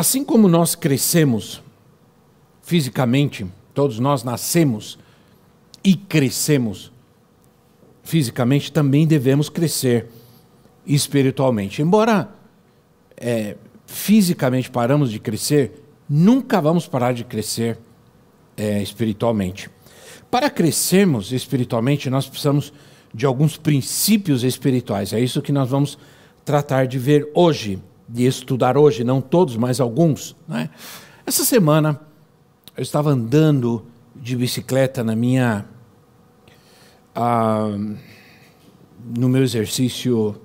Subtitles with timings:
[0.00, 1.62] Assim como nós crescemos
[2.62, 4.98] fisicamente, todos nós nascemos
[5.84, 6.90] e crescemos
[8.02, 10.06] fisicamente, também devemos crescer
[10.86, 11.82] espiritualmente.
[11.82, 12.30] Embora
[13.14, 17.78] é, fisicamente paramos de crescer, nunca vamos parar de crescer
[18.56, 19.68] é, espiritualmente.
[20.30, 22.72] Para crescermos espiritualmente, nós precisamos
[23.12, 25.12] de alguns princípios espirituais.
[25.12, 25.98] É isso que nós vamos
[26.42, 27.78] tratar de ver hoje
[28.12, 30.36] de estudar hoje, não todos, mas alguns.
[30.48, 30.68] Né?
[31.24, 32.00] Essa semana
[32.76, 35.64] eu estava andando de bicicleta na minha.
[37.14, 37.76] Ah,
[39.02, 40.36] no meu exercício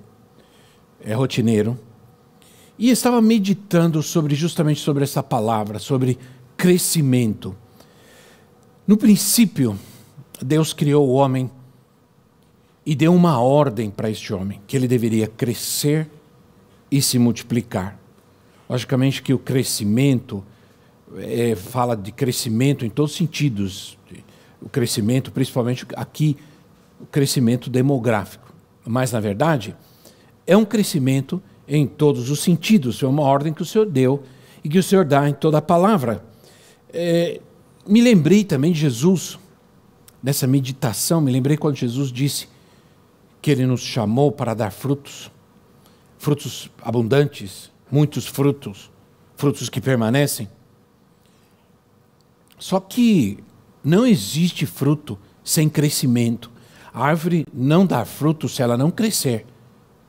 [1.00, 1.78] é, rotineiro
[2.78, 6.18] e estava meditando sobre justamente sobre essa palavra, sobre
[6.56, 7.56] crescimento.
[8.86, 9.78] No princípio,
[10.42, 11.50] Deus criou o homem
[12.84, 16.08] e deu uma ordem para este homem, que ele deveria crescer
[16.90, 17.98] e se multiplicar.
[18.68, 20.44] Logicamente que o crescimento
[21.18, 23.98] é, fala de crescimento em todos os sentidos.
[24.60, 26.36] O crescimento, principalmente aqui,
[27.00, 28.52] o crescimento demográfico.
[28.84, 29.76] Mas, na verdade,
[30.46, 33.02] é um crescimento em todos os sentidos.
[33.02, 34.22] É uma ordem que o Senhor deu
[34.64, 36.24] e que o Senhor dá em toda a palavra.
[36.92, 37.40] É,
[37.86, 39.38] me lembrei também de Jesus,
[40.22, 42.48] nessa meditação, me lembrei quando Jesus disse
[43.40, 45.30] que ele nos chamou para dar frutos
[46.18, 48.90] frutos abundantes, muitos frutos,
[49.36, 50.48] frutos que permanecem.
[52.58, 53.38] Só que
[53.84, 56.50] não existe fruto sem crescimento.
[56.92, 59.46] A árvore não dá fruto se ela não crescer,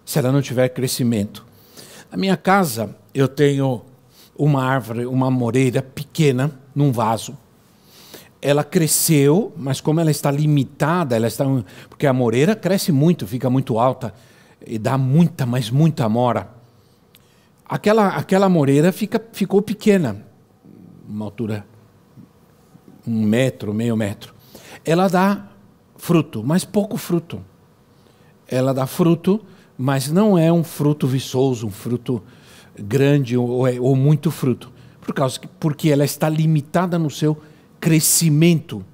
[0.05, 1.45] se ela não tiver crescimento.
[2.09, 3.83] Na minha casa, eu tenho
[4.37, 7.37] uma árvore, uma moreira pequena, num vaso.
[8.41, 11.43] Ela cresceu, mas como ela está limitada, ela está
[11.89, 14.13] porque a moreira cresce muito, fica muito alta
[14.67, 16.49] e dá muita, mas muita amora.
[17.65, 20.25] Aquela, aquela moreira fica, ficou pequena,
[21.07, 21.65] uma altura
[23.07, 24.33] um metro, meio metro.
[24.83, 25.47] Ela dá
[25.95, 27.41] fruto, mas pouco fruto.
[28.47, 29.41] Ela dá fruto,
[29.77, 32.21] mas não é um fruto viçoso, um fruto
[32.77, 37.37] grande ou, ou muito fruto, por causa que, porque ela está limitada no seu
[37.79, 38.85] crescimento.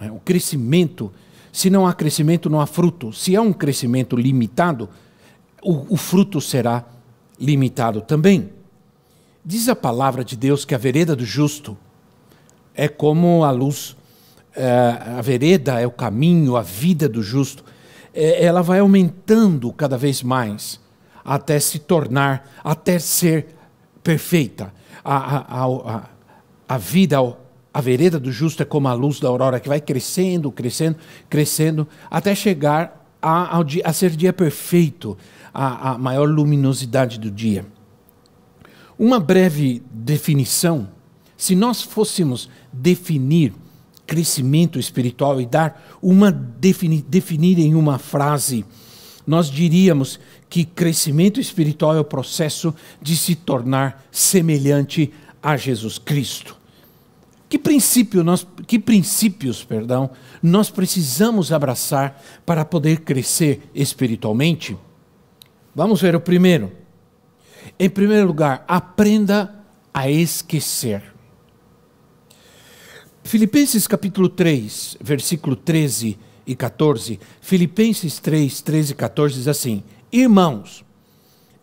[0.00, 1.12] É, o crescimento
[1.54, 3.12] se não há crescimento, não há fruto.
[3.12, 4.88] Se há um crescimento limitado,
[5.62, 6.84] o, o fruto será
[7.38, 8.50] limitado também.
[9.44, 11.78] Diz a palavra de Deus que a vereda do justo
[12.74, 13.96] é como a luz,
[14.52, 14.68] é,
[15.16, 17.64] a vereda é o caminho, a vida do justo.
[18.12, 20.80] É, ela vai aumentando cada vez mais
[21.24, 23.54] até se tornar, até ser
[24.02, 24.74] perfeita.
[25.04, 26.02] A, a, a,
[26.68, 27.18] a vida,
[27.74, 30.96] a vereda do justo é como a luz da aurora que vai crescendo, crescendo,
[31.28, 35.18] crescendo, até chegar a, dia, a ser dia perfeito,
[35.52, 37.66] a, a maior luminosidade do dia.
[38.96, 40.88] Uma breve definição:
[41.36, 43.52] se nós fôssemos definir
[44.06, 48.64] crescimento espiritual e dar uma defini, definir em uma frase,
[49.26, 55.12] nós diríamos que crescimento espiritual é o processo de se tornar semelhante
[55.42, 56.62] a Jesus Cristo.
[57.54, 60.10] Que, princípio nós, que princípios perdão,
[60.42, 64.76] nós precisamos abraçar para poder crescer espiritualmente?
[65.72, 66.72] Vamos ver o primeiro.
[67.78, 69.54] Em primeiro lugar, aprenda
[69.94, 71.14] a esquecer.
[73.22, 77.20] Filipenses capítulo 3, versículo 13 e 14.
[77.40, 80.84] Filipenses 3, 13 e 14 diz assim: Irmãos,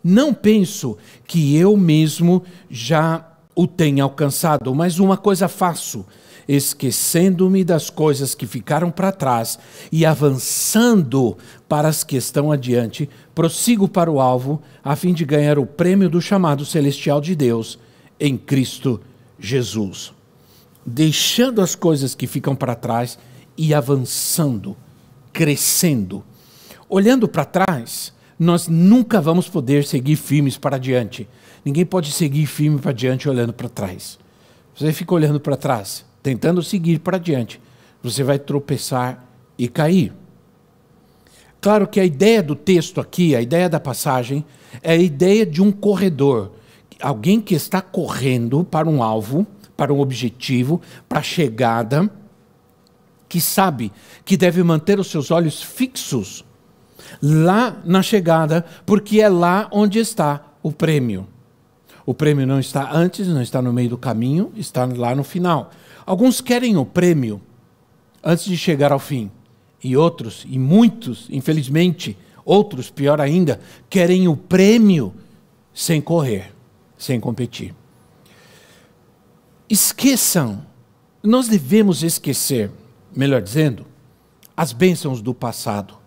[0.01, 0.97] não penso
[1.27, 6.05] que eu mesmo já o tenha alcançado, mas uma coisa faço,
[6.47, 9.59] esquecendo-me das coisas que ficaram para trás
[9.91, 11.37] e avançando
[11.67, 16.09] para as que estão adiante, prossigo para o alvo, a fim de ganhar o prêmio
[16.09, 17.77] do chamado celestial de Deus
[18.19, 19.01] em Cristo
[19.39, 20.13] Jesus.
[20.85, 23.17] Deixando as coisas que ficam para trás
[23.57, 24.75] e avançando,
[25.31, 26.23] crescendo.
[26.89, 31.27] Olhando para trás, nós nunca vamos poder seguir firmes para adiante
[31.63, 34.17] Ninguém pode seguir firme para diante olhando para trás.
[34.75, 37.61] Você fica olhando para trás, tentando seguir para diante,
[38.01, 39.23] você vai tropeçar
[39.57, 40.11] e cair.
[41.59, 44.43] Claro que a ideia do texto aqui, a ideia da passagem,
[44.81, 46.51] é a ideia de um corredor.
[46.99, 49.45] alguém que está correndo para um alvo,
[49.75, 50.79] para um objetivo,
[51.09, 52.09] para a chegada,
[53.27, 53.91] que sabe
[54.23, 56.45] que deve manter os seus olhos fixos
[57.21, 61.27] lá na chegada, porque é lá onde está o prêmio.
[62.05, 65.71] O prêmio não está antes, não está no meio do caminho, está lá no final.
[66.05, 67.41] Alguns querem o prêmio
[68.23, 69.31] antes de chegar ao fim,
[69.83, 73.59] e outros, e muitos, infelizmente, outros, pior ainda,
[73.89, 75.13] querem o prêmio
[75.73, 76.53] sem correr,
[76.97, 77.73] sem competir.
[79.69, 80.65] Esqueçam,
[81.23, 82.69] nós devemos esquecer,
[83.15, 83.85] melhor dizendo,
[84.55, 86.00] as bênçãos do passado.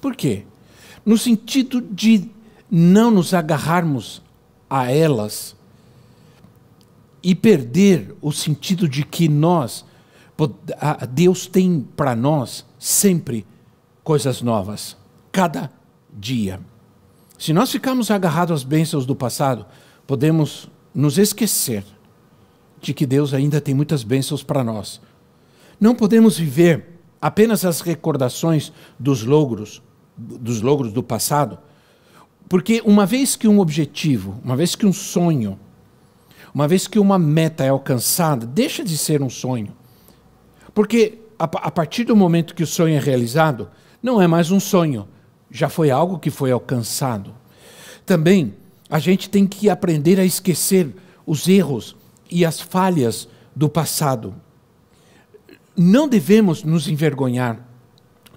[0.00, 0.44] Por quê?
[1.04, 2.30] No sentido de
[2.70, 4.22] não nos agarrarmos
[4.68, 5.56] a elas
[7.22, 9.84] e perder o sentido de que nós,
[11.10, 13.46] Deus tem para nós sempre
[14.04, 14.96] coisas novas,
[15.32, 15.70] cada
[16.12, 16.60] dia.
[17.38, 19.66] Se nós ficarmos agarrados às bênçãos do passado,
[20.06, 21.84] podemos nos esquecer
[22.80, 25.00] de que Deus ainda tem muitas bênçãos para nós.
[25.80, 29.82] Não podemos viver apenas as recordações dos logros,
[30.18, 31.58] dos logros do passado,
[32.48, 35.58] porque uma vez que um objetivo, uma vez que um sonho,
[36.52, 39.76] uma vez que uma meta é alcançada, deixa de ser um sonho.
[40.74, 43.70] Porque a, a partir do momento que o sonho é realizado,
[44.02, 45.06] não é mais um sonho,
[45.50, 47.34] já foi algo que foi alcançado.
[48.04, 48.54] Também
[48.88, 50.94] a gente tem que aprender a esquecer
[51.26, 51.94] os erros
[52.30, 54.34] e as falhas do passado.
[55.76, 57.60] Não devemos nos envergonhar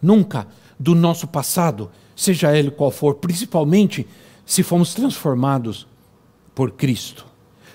[0.01, 0.47] nunca
[0.81, 4.07] do nosso passado, seja ele qual for, principalmente
[4.43, 5.87] se fomos transformados
[6.55, 7.25] por Cristo.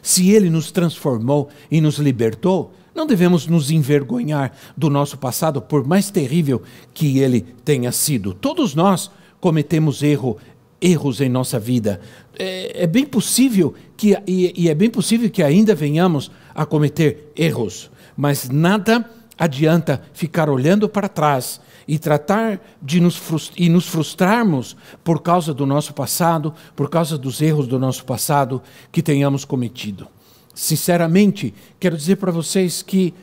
[0.03, 5.87] Se Ele nos transformou e nos libertou, não devemos nos envergonhar do nosso passado, por
[5.87, 6.63] mais terrível
[6.93, 8.33] que ele tenha sido.
[8.33, 10.39] Todos nós cometemos erro,
[10.81, 12.01] erros em nossa vida.
[12.39, 17.33] É, é bem possível que e, e é bem possível que ainda venhamos a cometer
[17.37, 24.77] erros, mas nada adianta ficar olhando para trás e tratar de nos, e nos frustrarmos
[25.05, 30.09] por causa do nosso passado, por causa dos erros do nosso passado que tenhamos cometido.
[30.55, 33.15] Sinceramente, quero dizer para vocês que,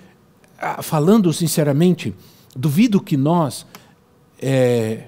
[0.57, 2.13] ah, falando sinceramente,
[2.55, 3.65] duvido que nós
[4.39, 5.05] é,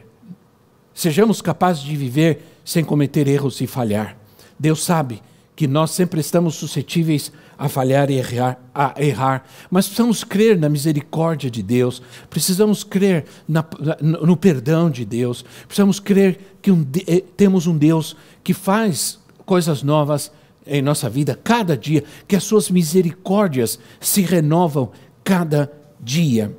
[0.94, 4.18] sejamos capazes de viver sem cometer erros e falhar.
[4.60, 5.22] Deus sabe
[5.56, 10.68] que nós sempre estamos suscetíveis a falhar e errar, a errar, mas precisamos crer na
[10.68, 13.66] misericórdia de Deus, precisamos crer na,
[14.02, 19.82] no perdão de Deus, precisamos crer que um, eh, temos um Deus que faz coisas
[19.82, 20.32] novas
[20.68, 24.92] em nossa vida cada dia, que as suas misericórdias se renovam
[25.24, 26.56] cada dia.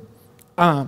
[0.55, 0.87] Ah,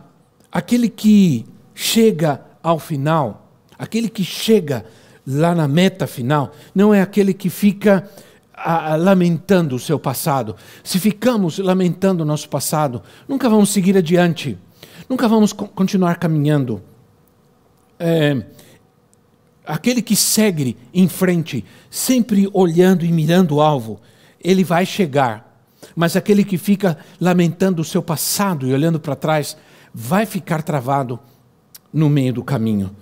[0.52, 1.46] aquele que
[1.76, 4.86] chega ao final, aquele que chega
[5.32, 8.10] lá na meta final, não é aquele que fica
[8.52, 10.56] ah, lamentando o seu passado.
[10.84, 14.58] Se ficamos lamentando o nosso passado, nunca vamos seguir adiante,
[15.08, 16.82] nunca vamos co continuar caminhando.
[18.00, 18.44] É,
[19.64, 24.02] aquele que segue em frente, sempre olhando e mirando o alvo,
[24.44, 25.48] ele vai chegar.
[25.96, 29.56] Mas aquele que fica lamentando o seu passado e olhando para trás,
[29.94, 31.20] vai ficar travado
[31.94, 32.96] no meio do caminho.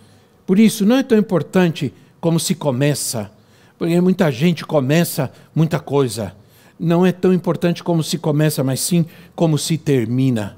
[0.46, 3.32] Por isso, não é tão importante como se começa,
[3.78, 6.36] porque muita gente começa muita coisa.
[6.80, 10.58] Não é tão importante como se começa, mas sim como se termina.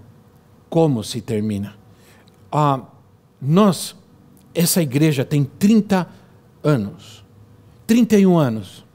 [0.70, 1.76] Como se termina.
[2.52, 2.82] Ah,
[3.42, 3.96] nós,
[4.54, 6.08] essa igreja tem 30
[6.64, 7.24] anos,
[7.88, 8.86] 31 anos.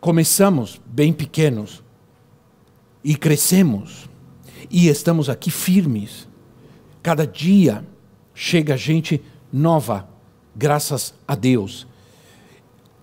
[0.00, 1.82] Começamos bem pequenos
[3.04, 4.08] e crescemos
[4.70, 6.28] e estamos aqui firmes.
[7.02, 7.84] Cada dia
[8.34, 10.08] chega gente nova
[10.60, 11.86] graças a Deus.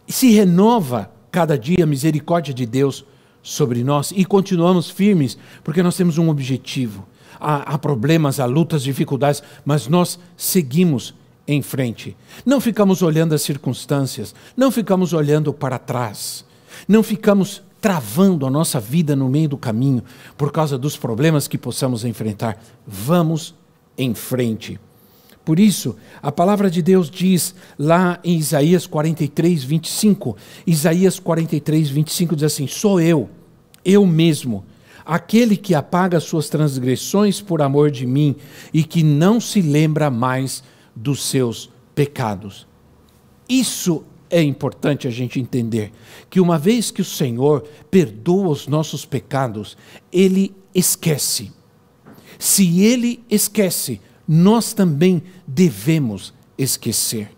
[0.08, 3.04] Se renova cada dia a misericórdia de Deus
[3.42, 7.08] sobre nós e continuamos firmes, porque nós temos um objetivo.
[7.40, 11.16] Há, há problemas, há lutas, dificuldades, mas nós seguimos
[11.48, 12.16] em frente.
[12.46, 16.46] Não ficamos olhando as circunstâncias, não ficamos olhando para trás,
[16.88, 20.04] não ficamos travando a nossa vida no meio do caminho
[20.38, 22.64] por causa dos problemas que possamos enfrentar.
[22.86, 23.56] Vamos
[23.98, 24.80] em frente.
[25.48, 30.36] Por isso, a palavra de Deus diz lá em Isaías 43, 25:
[30.68, 33.30] Isaías 43, 25 diz assim: Sou eu,
[33.86, 34.66] eu mesmo,
[35.06, 38.36] aquele que apaga suas transgressões por amor de mim
[38.74, 42.68] e que não se lembra mais dos seus pecados.
[43.48, 45.94] Isso é importante a gente entender
[46.30, 49.77] que uma vez que o Senhor perdoa os nossos pecados,
[50.12, 51.54] ele esquece.
[52.38, 57.31] Se ele esquece, nós também devemos esquecer.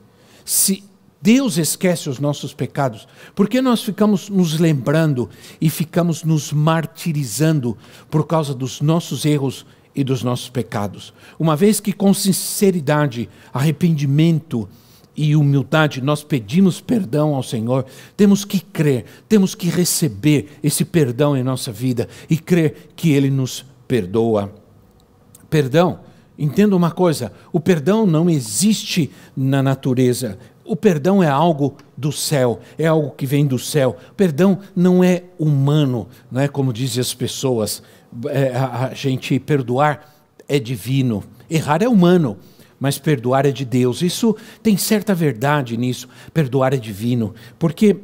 [0.43, 0.83] Se
[1.21, 5.29] Deus esquece os nossos pecados, porque nós ficamos nos lembrando
[5.59, 7.77] e ficamos nos martirizando
[8.09, 11.13] por causa dos nossos erros e dos nossos pecados.
[11.37, 14.67] Uma vez que com sinceridade, arrependimento
[15.15, 21.35] e humildade nós pedimos perdão ao Senhor, temos que crer, temos que receber esse perdão
[21.35, 24.53] em nossa vida e crer que Ele nos perdoa.
[25.49, 25.99] Perdão,
[26.39, 30.39] entenda uma coisa: o perdão não existe na natureza.
[30.65, 33.97] O perdão é algo do céu, é algo que vem do céu.
[34.11, 37.81] O perdão não é humano, não é como dizem as pessoas.
[38.27, 40.15] É, a gente perdoar
[40.47, 42.37] é divino, errar é humano,
[42.79, 44.01] mas perdoar é de Deus.
[44.01, 46.07] Isso tem certa verdade nisso.
[46.33, 47.97] Perdoar é divino, porque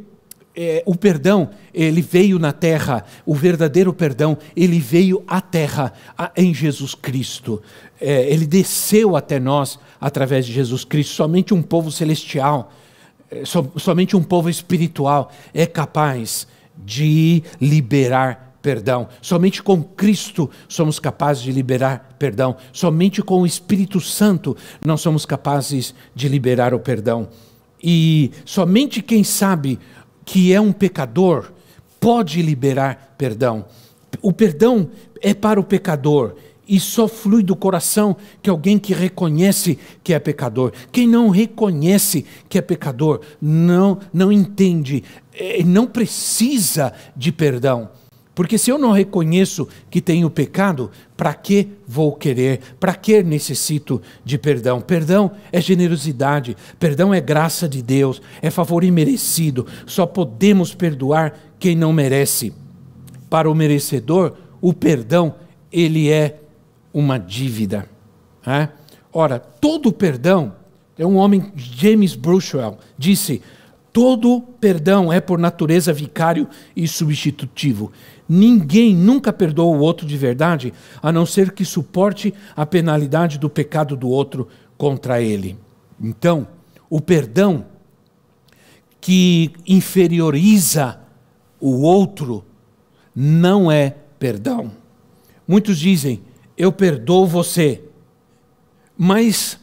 [0.55, 6.31] é, o perdão, ele veio na terra, o verdadeiro perdão, ele veio à terra a,
[6.35, 7.61] em Jesus Cristo.
[7.99, 11.13] É, ele desceu até nós através de Jesus Cristo.
[11.13, 12.71] Somente um povo celestial,
[13.29, 16.47] é, so, somente um povo espiritual é capaz
[16.77, 19.07] de liberar perdão.
[19.21, 22.55] Somente com Cristo somos capazes de liberar perdão.
[22.71, 27.27] Somente com o Espírito Santo não somos capazes de liberar o perdão.
[27.81, 29.77] E somente quem sabe
[30.25, 31.51] que é um pecador
[31.99, 33.65] pode liberar perdão.
[34.21, 34.89] O perdão
[35.21, 36.35] é para o pecador
[36.67, 40.71] e só flui do coração que alguém que reconhece que é pecador.
[40.91, 45.03] Quem não reconhece que é pecador não não entende,
[45.33, 47.89] é, não precisa de perdão.
[48.35, 52.59] Porque se eu não reconheço que tenho pecado, para que vou querer?
[52.77, 54.81] Para que necessito de perdão?
[54.81, 59.65] Perdão é generosidade, perdão é graça de Deus, é favor imerecido.
[59.85, 62.53] Só podemos perdoar quem não merece.
[63.29, 65.35] Para o merecedor, o perdão,
[65.71, 66.41] ele é
[66.93, 67.89] uma dívida.
[68.45, 68.67] É?
[69.13, 70.53] Ora, todo perdão,
[70.97, 73.41] é um homem, James Bruchwell, disse:
[73.95, 77.93] todo perdão é por natureza vicário e substitutivo.
[78.27, 83.49] Ninguém nunca perdoa o outro de verdade, a não ser que suporte a penalidade do
[83.49, 85.57] pecado do outro contra ele.
[86.01, 86.47] Então,
[86.89, 87.65] o perdão
[88.99, 90.99] que inferioriza
[91.59, 92.43] o outro
[93.15, 94.71] não é perdão.
[95.47, 96.23] Muitos dizem,
[96.57, 97.83] eu perdoo você,
[98.97, 99.59] mas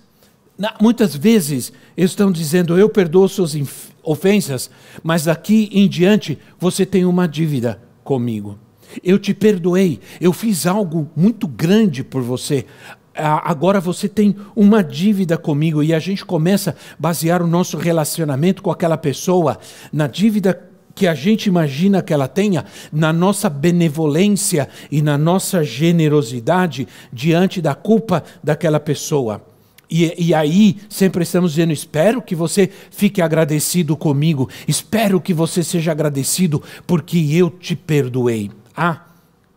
[0.81, 3.57] muitas vezes estão dizendo, eu perdoo suas
[4.05, 4.71] ofensas,
[5.03, 8.59] mas daqui em diante você tem uma dívida comigo.
[9.03, 12.67] Eu te perdoei, eu fiz algo muito grande por você.
[13.15, 18.63] Agora você tem uma dívida comigo e a gente começa a basear o nosso relacionamento
[18.63, 19.59] com aquela pessoa
[19.93, 25.65] na dívida que a gente imagina que ela tenha, na nossa benevolência e na nossa
[25.65, 29.52] generosidade diante da culpa daquela pessoa.
[29.95, 35.63] E, e, aí sempre estamos dizendo: espero que você fique agradecido comigo, espero que você
[35.63, 38.51] seja agradecido porque eu te perdoei.
[38.75, 39.05] Ah,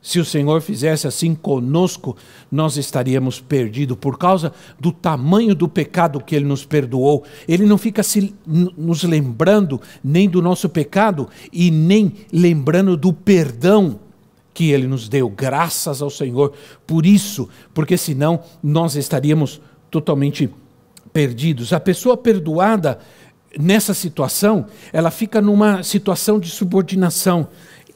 [0.02, 2.18] se o Senhor fizesse assim conosco,
[2.52, 7.24] nós estaríamos perdidos por causa do tamanho do pecado que Ele nos perdoou.
[7.48, 14.02] Ele não fica se, nos lembrando nem do nosso pecado e nem lembrando do perdão
[14.54, 16.54] que Ele nos deu, graças ao Senhor.
[16.86, 19.62] Por isso, porque senão nós estaríamos
[19.96, 20.50] totalmente
[21.14, 21.72] perdidos.
[21.72, 23.00] A pessoa perdoada
[23.58, 27.48] nessa situação, ela fica numa situação de subordinação.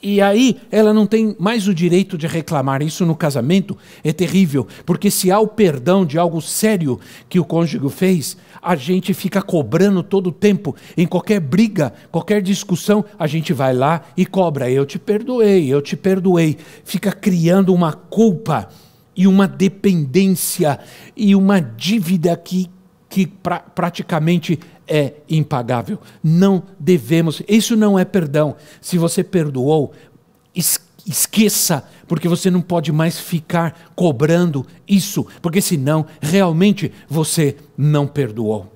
[0.02, 2.82] E aí ela não tem mais o direito de reclamar.
[2.82, 7.44] Isso no casamento é terrível, porque se há o perdão de algo sério que o
[7.44, 10.74] cônjuge fez, a gente fica cobrando todo o tempo.
[10.96, 14.72] Em qualquer briga, qualquer discussão, a gente vai lá e cobra.
[14.72, 16.56] Eu te perdoei, eu te perdoei.
[16.86, 18.70] Fica criando uma culpa
[19.20, 20.80] e uma dependência
[21.14, 22.72] e uma dívida que,
[23.10, 24.58] que pra, praticamente
[24.88, 26.00] é impagável.
[26.24, 28.56] Não devemos, isso não é perdão.
[28.80, 29.92] Se você perdoou,
[31.06, 38.72] esqueça, porque você não pode mais ficar cobrando isso, porque senão realmente você não perdoou.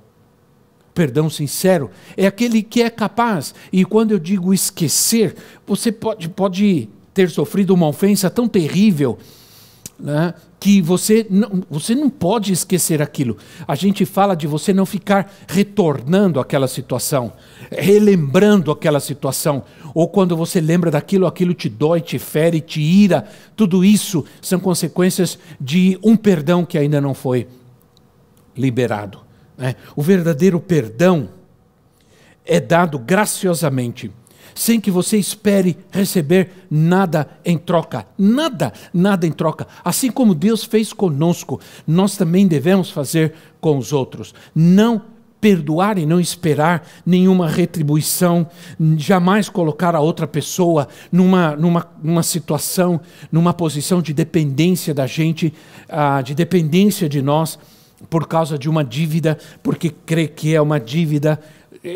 [0.94, 6.90] Perdão sincero é aquele que é capaz, e quando eu digo esquecer, você pode, pode
[7.14, 9.18] ter sofrido uma ofensa tão terrível
[10.00, 13.38] né, que você não, você não pode esquecer aquilo.
[13.68, 17.34] A gente fala de você não ficar retornando àquela situação,
[17.72, 23.26] relembrando aquela situação, ou quando você lembra daquilo, aquilo te dói, te fere, te ira.
[23.56, 27.48] Tudo isso são consequências de um perdão que ainda não foi
[28.56, 29.20] liberado.
[29.58, 29.76] Né?
[29.96, 31.30] O verdadeiro perdão
[32.46, 34.12] é dado graciosamente
[34.56, 38.06] sem que você espere receber nada em troca.
[38.18, 39.68] Nada, nada em troca.
[39.84, 44.34] Assim como Deus fez conosco, nós também devemos fazer com os outros.
[44.56, 48.48] Não perdoar e não esperar nenhuma retribuição,
[48.96, 55.54] jamais colocar a outra pessoa numa, numa, numa situação, numa posição de dependência da gente,
[55.90, 57.60] uh, de dependência de nós,
[58.10, 61.38] por causa de uma dívida, porque crê que é uma dívida.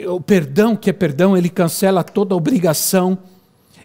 [0.09, 3.17] O perdão, que é perdão, ele cancela toda obrigação,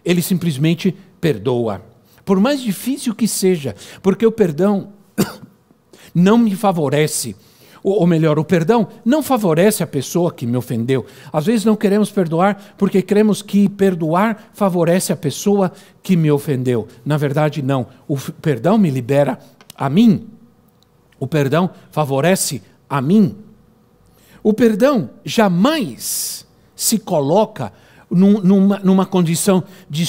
[0.03, 1.81] ele simplesmente perdoa.
[2.25, 4.89] Por mais difícil que seja, porque o perdão
[6.13, 7.35] não me favorece
[7.83, 11.05] ou melhor, o perdão não favorece a pessoa que me ofendeu.
[11.33, 16.87] Às vezes não queremos perdoar porque cremos que perdoar favorece a pessoa que me ofendeu.
[17.03, 17.87] Na verdade, não.
[18.07, 19.37] O perdão me libera
[19.75, 20.27] a mim.
[21.19, 23.35] O perdão favorece a mim.
[24.43, 26.45] O perdão jamais
[26.75, 27.71] se coloca
[28.11, 30.05] numa, numa condição de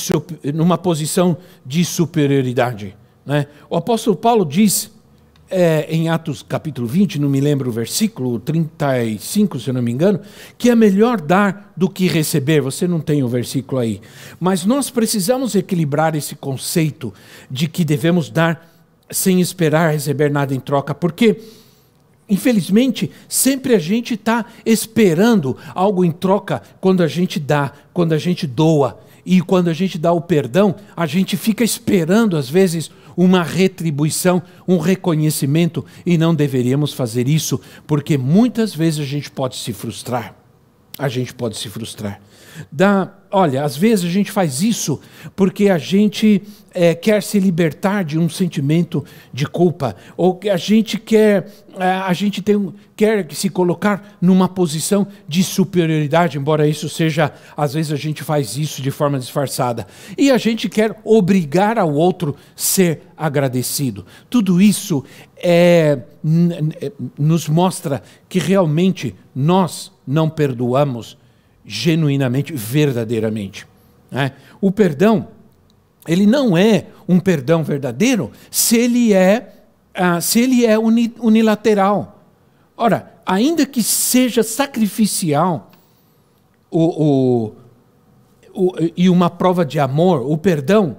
[0.52, 2.96] numa posição de superioridade.
[3.24, 3.46] Né?
[3.70, 4.90] O apóstolo Paulo diz
[5.50, 9.92] é, em Atos capítulo 20, não me lembro o versículo 35, se eu não me
[9.92, 10.20] engano,
[10.58, 12.60] que é melhor dar do que receber.
[12.60, 14.00] Você não tem o versículo aí.
[14.40, 17.14] Mas nós precisamos equilibrar esse conceito
[17.50, 18.68] de que devemos dar
[19.10, 21.40] sem esperar receber nada em troca, porque.
[22.28, 28.18] Infelizmente, sempre a gente está esperando algo em troca quando a gente dá, quando a
[28.18, 28.98] gente doa.
[29.26, 34.42] E quando a gente dá o perdão, a gente fica esperando, às vezes, uma retribuição,
[34.66, 40.34] um reconhecimento, e não deveríamos fazer isso, porque muitas vezes a gente pode se frustrar.
[40.98, 42.20] A gente pode se frustrar.
[42.70, 45.00] Da, olha, às vezes a gente faz isso
[45.34, 46.42] porque a gente
[46.74, 52.12] é, quer se libertar de um sentimento de culpa, ou a gente quer, é, a
[52.12, 57.96] gente tem, quer se colocar numa posição de superioridade, embora isso seja, às vezes a
[57.96, 59.86] gente faz isso de forma disfarçada,
[60.18, 64.04] e a gente quer obrigar ao outro ser agradecido.
[64.28, 65.04] Tudo isso
[65.36, 66.00] é
[67.18, 71.18] nos mostra que realmente nós não perdoamos
[71.64, 73.66] genuinamente, verdadeiramente.
[74.10, 74.32] Né?
[74.60, 75.28] O perdão,
[76.06, 79.54] ele não é um perdão verdadeiro se ele é,
[79.94, 82.22] ah, se ele é unilateral.
[82.76, 85.70] Ora, ainda que seja sacrificial
[86.70, 87.52] o,
[88.52, 90.98] o, o, e uma prova de amor, o perdão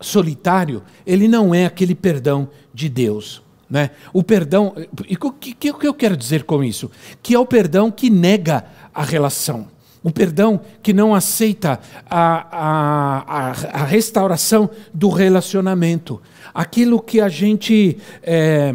[0.00, 3.42] solitário, ele não é aquele perdão de Deus.
[3.70, 3.90] Né?
[4.12, 4.74] O perdão,
[5.08, 6.90] e o que, que, que eu quero dizer com isso?
[7.22, 9.68] Que é o perdão que nega a relação.
[10.02, 11.78] O perdão que não aceita
[12.10, 16.20] a, a, a, restauração do relacionamento.
[16.52, 18.74] Aquilo que a gente, é,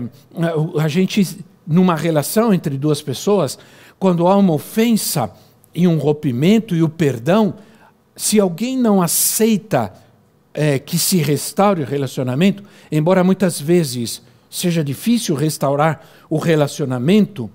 [0.80, 3.60] a gente, numa relação entre duas pessoas,
[4.00, 5.30] quando há uma ofensa
[5.76, 7.56] e um rompimento e o perdão,
[8.16, 9.94] se alguém não aceita
[10.54, 17.50] é, que se restaure o relacionamento, embora muitas vezes seja difícil restaurar o relacionamento,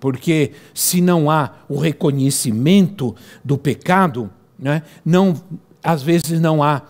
[0.00, 5.40] porque se não há o reconhecimento do pecado, né, não,
[5.84, 6.82] às vezes não há,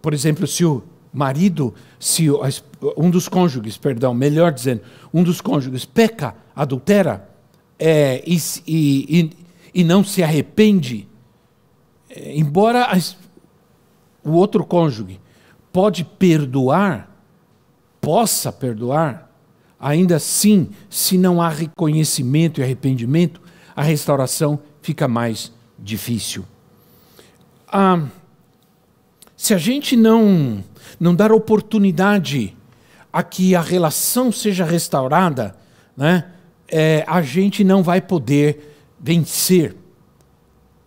[0.00, 2.28] por exemplo, se o marido, se
[2.96, 7.28] um dos cônjuges, perdão, melhor dizendo, um dos cônjuges peca, adultera,
[7.78, 9.30] é, e, e,
[9.74, 11.08] e, não se arrepende,
[12.10, 13.16] é, embora as,
[14.24, 15.20] o outro cônjuge
[15.72, 17.08] pode perdoar,
[18.00, 19.27] possa perdoar,
[19.80, 23.40] Ainda assim, se não há reconhecimento e arrependimento,
[23.76, 26.44] a restauração fica mais difícil.
[27.68, 28.06] Ah,
[29.36, 30.64] se a gente não,
[30.98, 32.56] não dar oportunidade
[33.12, 35.54] a que a relação seja restaurada,
[35.96, 36.32] né,
[36.66, 39.76] é, a gente não vai poder vencer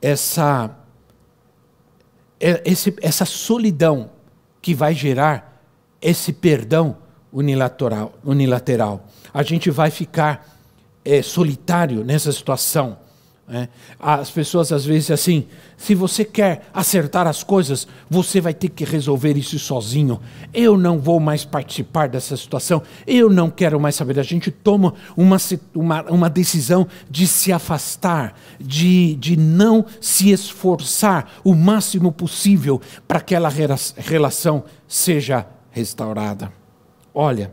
[0.01, 0.77] essa,
[2.39, 2.61] é,
[3.01, 4.11] essa solidão
[4.61, 5.63] que vai gerar
[6.01, 6.97] esse perdão
[7.31, 8.13] unilateral.
[8.23, 9.07] unilateral.
[9.33, 10.57] A gente vai ficar
[11.03, 12.97] é, solitário nessa situação.
[13.47, 13.67] Né?
[13.99, 18.85] As pessoas às vezes assim, se você quer acertar as coisas, você vai ter que
[18.85, 20.21] resolver isso sozinho.
[20.53, 24.19] Eu não vou mais participar dessa situação, eu não quero mais saber.
[24.19, 25.37] A gente toma uma,
[25.75, 33.19] uma, uma decisão de se afastar, de, de não se esforçar o máximo possível para
[33.19, 33.51] que aquela
[33.97, 36.60] relação seja restaurada.
[37.13, 37.51] Olha,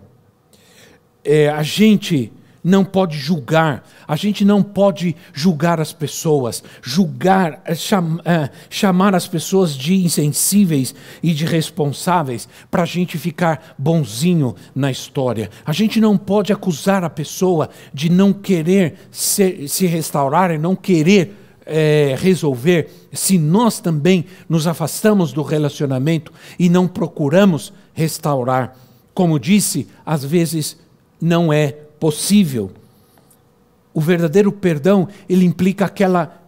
[1.25, 7.75] é, a gente não pode julgar, a gente não pode julgar as pessoas, julgar, é,
[7.75, 14.55] cham, é, chamar as pessoas de insensíveis e de responsáveis para a gente ficar bonzinho
[14.75, 15.51] na história.
[15.65, 20.77] A gente não pode acusar a pessoa de não querer se, se restaurar e não
[20.77, 28.75] querer é, resolver se nós também nos afastamos do relacionamento e não procuramos restaurar
[29.19, 30.77] como disse, às vezes
[31.21, 32.71] não é possível.
[33.93, 36.41] o verdadeiro perdão, ele implica aquela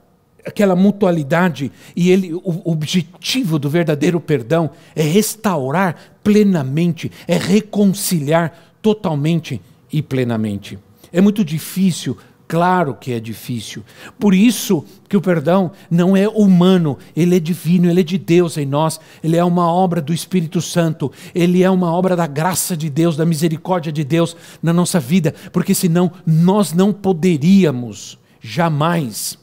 [0.47, 9.61] aquela mutualidade e ele o objetivo do verdadeiro perdão é restaurar plenamente, é reconciliar totalmente
[9.93, 10.79] e plenamente.
[11.13, 12.17] É muito difícil
[12.51, 13.85] Claro que é difícil.
[14.19, 18.57] Por isso que o perdão não é humano, ele é divino, ele é de Deus
[18.57, 22.77] em nós, ele é uma obra do Espírito Santo, ele é uma obra da graça
[22.77, 29.39] de Deus, da misericórdia de Deus na nossa vida, porque senão nós não poderíamos jamais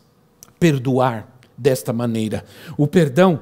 [0.60, 2.44] perdoar desta maneira.
[2.78, 3.40] O perdão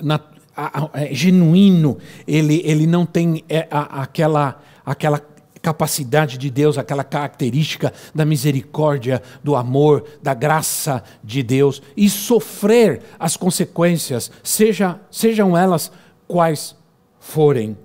[0.00, 0.20] na,
[0.56, 1.98] a, a, é genuíno,
[2.28, 5.20] ele, ele não tem é, a, aquela, aquela
[5.62, 13.00] capacidade de Deus, aquela característica da misericórdia, do amor, da graça de Deus e sofrer
[13.18, 15.92] as consequências, seja, sejam elas
[16.26, 16.76] quais
[17.20, 17.78] forem.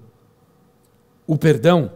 [1.28, 1.92] O perdão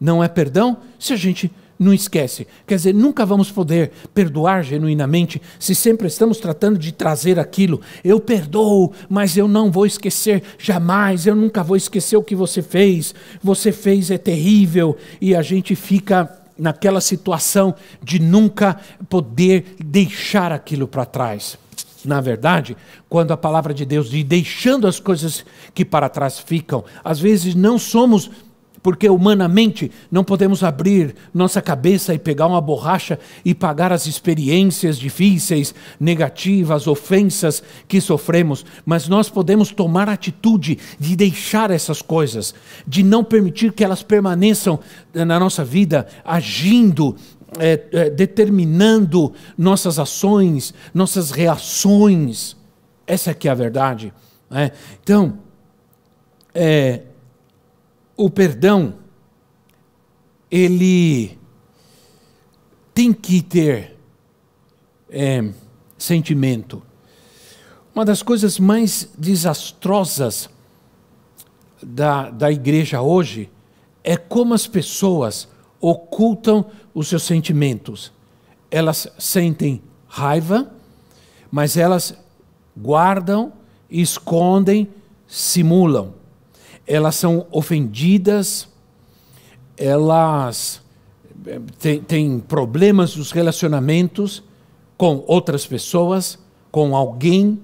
[0.00, 2.46] não é perdão se a gente não esquece.
[2.66, 7.80] Quer dizer, nunca vamos poder perdoar genuinamente se sempre estamos tratando de trazer aquilo.
[8.02, 11.26] Eu perdoo, mas eu não vou esquecer jamais.
[11.26, 13.14] Eu nunca vou esquecer o que você fez.
[13.42, 20.88] Você fez é terrível e a gente fica naquela situação de nunca poder deixar aquilo
[20.88, 21.58] para trás.
[22.04, 22.76] Na verdade,
[23.08, 27.54] quando a palavra de Deus diz deixando as coisas que para trás ficam, às vezes
[27.54, 28.30] não somos
[28.86, 34.96] porque humanamente não podemos abrir nossa cabeça e pegar uma borracha e pagar as experiências
[34.96, 42.54] difíceis, negativas, ofensas que sofremos, mas nós podemos tomar atitude de deixar essas coisas,
[42.86, 44.78] de não permitir que elas permaneçam
[45.12, 47.16] na nossa vida, agindo
[47.58, 52.56] é, é, determinando nossas ações, nossas reações.
[53.04, 54.14] Essa é que é a verdade.
[54.48, 54.70] Né?
[55.02, 55.40] Então,
[56.54, 57.02] é,
[58.16, 58.94] o perdão,
[60.50, 61.38] ele
[62.94, 63.96] tem que ter
[65.10, 65.52] é,
[65.98, 66.82] sentimento.
[67.94, 70.48] Uma das coisas mais desastrosas
[71.82, 73.50] da, da igreja hoje
[74.02, 75.48] é como as pessoas
[75.80, 78.12] ocultam os seus sentimentos.
[78.70, 80.72] Elas sentem raiva,
[81.50, 82.16] mas elas
[82.76, 83.52] guardam,
[83.90, 84.88] escondem,
[85.26, 86.14] simulam
[86.86, 88.68] elas são ofendidas,
[89.76, 90.80] elas
[91.46, 94.42] eh, têm, têm problemas nos relacionamentos
[94.96, 96.38] com outras pessoas,
[96.70, 97.60] com alguém,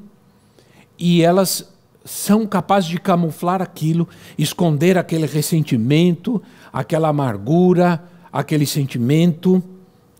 [0.98, 1.72] e elas
[2.04, 9.62] são capazes de camuflar aquilo, esconder aquele ressentimento, aquela amargura, aquele sentimento,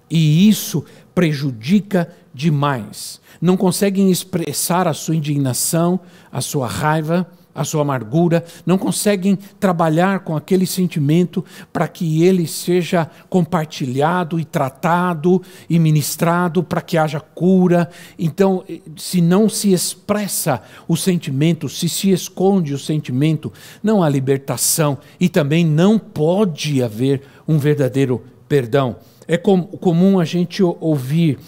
[0.09, 0.85] e isso
[1.15, 3.21] prejudica demais.
[3.41, 10.21] Não conseguem expressar a sua indignação, a sua raiva, a sua amargura, não conseguem trabalhar
[10.21, 17.21] com aquele sentimento para que ele seja compartilhado e tratado e ministrado para que haja
[17.21, 17.91] cura.
[18.19, 18.65] Então,
[18.97, 25.29] se não se expressa o sentimento, se se esconde o sentimento, não há libertação e
[25.29, 28.97] também não pode haver um verdadeiro perdão.
[29.29, 31.39] É com, comum a gente ouvir.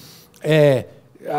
[0.42, 0.86] É,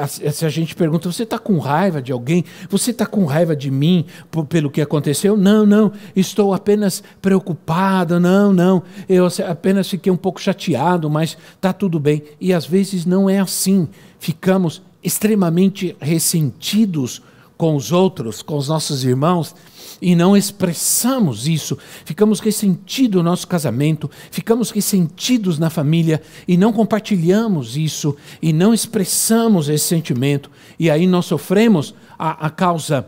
[0.07, 2.43] se a gente pergunta, você está com raiva de alguém?
[2.69, 4.05] Você está com raiva de mim
[4.49, 5.37] pelo que aconteceu?
[5.37, 11.71] Não, não, estou apenas preocupado, não, não, eu apenas fiquei um pouco chateado, mas está
[11.71, 12.23] tudo bem.
[12.39, 13.87] E às vezes não é assim.
[14.19, 17.21] Ficamos extremamente ressentidos
[17.57, 19.55] com os outros, com os nossos irmãos,
[20.01, 26.73] e não expressamos isso, ficamos ressentidos no nosso casamento, ficamos ressentidos na família e não
[26.73, 33.07] compartilhamos isso e não expressamos esse sentimento, e aí nós sofremos a, a causa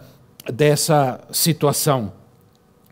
[0.52, 2.14] dessa situação.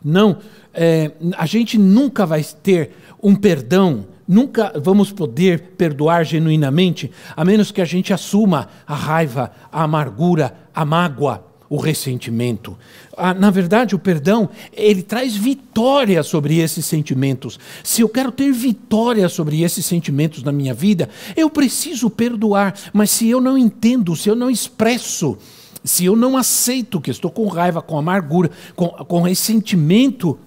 [0.04, 0.38] Não,
[0.74, 7.72] é, a gente nunca vai ter um perdão Nunca vamos poder perdoar genuinamente, a menos
[7.72, 12.78] que a gente assuma a raiva, a amargura, a mágoa o ressentimento.
[13.18, 17.60] Ah, na verdade, o perdão, ele traz vitória sobre esses sentimentos.
[17.84, 22.76] Se eu quero ter vitória sobre esses sentimentos na minha vida, eu preciso perdoar.
[22.94, 25.38] Mas se eu não entendo, se eu não expresso,
[25.84, 30.38] se eu não aceito que estou com raiva, com amargura, com, com ressentimento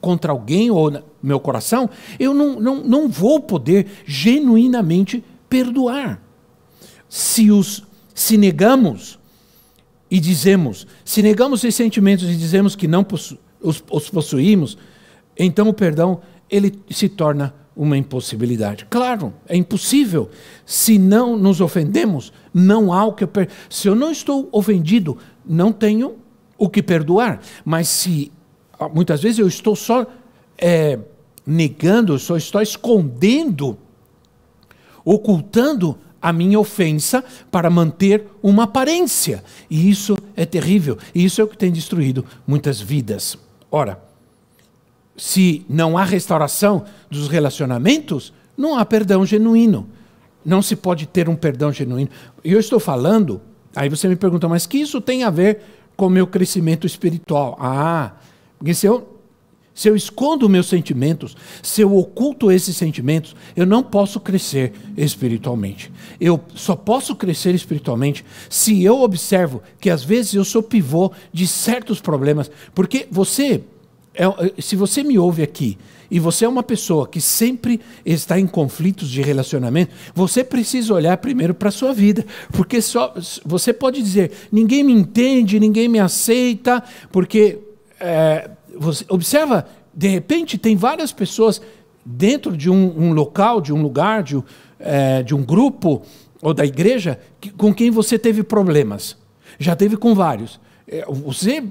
[0.00, 6.20] contra alguém ou no meu coração, eu não, não, não vou poder genuinamente perdoar.
[7.08, 9.16] Se os se negamos
[10.10, 14.78] e dizemos, se negamos esses sentimentos e dizemos que não possu os, os possuímos,
[15.36, 18.86] então o perdão ele se torna uma impossibilidade.
[18.90, 20.30] Claro, é impossível.
[20.66, 23.48] Se não nos ofendemos, não há o que per...
[23.70, 25.16] Se eu não estou ofendido,
[25.46, 26.16] não tenho
[26.56, 27.40] o que perdoar.
[27.64, 28.32] Mas se
[28.78, 30.06] ah, muitas vezes eu estou só
[30.56, 30.98] é,
[31.46, 33.78] negando, só estou escondendo
[35.04, 39.42] ocultando a minha ofensa para manter uma aparência.
[39.70, 40.98] E isso é terrível.
[41.14, 43.38] E isso é o que tem destruído muitas vidas.
[43.70, 44.00] Ora,
[45.16, 49.88] se não há restauração dos relacionamentos, não há perdão genuíno.
[50.44, 52.10] Não se pode ter um perdão genuíno.
[52.44, 53.40] E eu estou falando,
[53.74, 55.60] aí você me pergunta, mas que isso tem a ver
[55.96, 57.56] com o meu crescimento espiritual?
[57.60, 58.12] Ah,
[58.56, 59.17] porque se eu
[59.78, 65.92] se eu escondo meus sentimentos, se eu oculto esses sentimentos, eu não posso crescer espiritualmente.
[66.20, 71.46] Eu só posso crescer espiritualmente se eu observo que às vezes eu sou pivô de
[71.46, 72.50] certos problemas.
[72.74, 73.62] Porque você,
[74.16, 74.24] é,
[74.60, 75.78] se você me ouve aqui
[76.10, 81.16] e você é uma pessoa que sempre está em conflitos de relacionamento, você precisa olhar
[81.18, 82.26] primeiro para a sua vida.
[82.50, 83.14] Porque só,
[83.44, 87.60] você pode dizer: ninguém me entende, ninguém me aceita, porque.
[88.00, 91.60] É, você observa, de repente tem várias pessoas
[92.04, 94.42] dentro de um, um local, de um lugar, de,
[94.78, 96.02] é, de um grupo
[96.40, 99.16] ou da igreja que, com quem você teve problemas.
[99.58, 100.60] Já teve com vários.
[100.86, 101.62] É, você,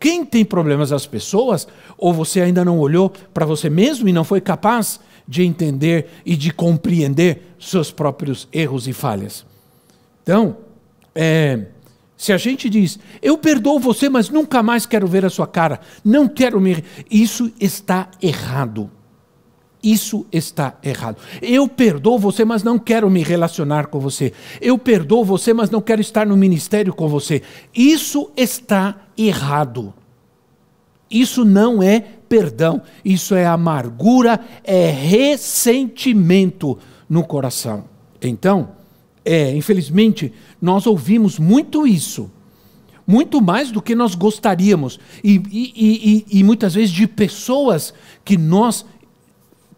[0.00, 4.24] quem tem problemas as pessoas, ou você ainda não olhou para você mesmo e não
[4.24, 9.44] foi capaz de entender e de compreender seus próprios erros e falhas.
[10.22, 10.56] Então,
[11.14, 11.66] é,
[12.16, 15.80] se a gente diz, eu perdoo você, mas nunca mais quero ver a sua cara,
[16.04, 16.82] não quero me.
[17.10, 18.90] Isso está errado.
[19.82, 21.18] Isso está errado.
[21.42, 24.32] Eu perdoo você, mas não quero me relacionar com você.
[24.58, 27.42] Eu perdoo você, mas não quero estar no ministério com você.
[27.74, 29.92] Isso está errado.
[31.10, 37.84] Isso não é perdão, isso é amargura, é ressentimento no coração.
[38.22, 38.70] Então,
[39.24, 42.30] é, infelizmente, nós ouvimos muito isso,
[43.06, 48.36] muito mais do que nós gostaríamos, e, e, e, e muitas vezes de pessoas que
[48.36, 48.84] nós